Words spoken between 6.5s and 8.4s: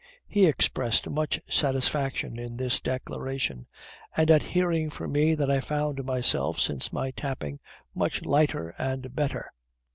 since my tapping, much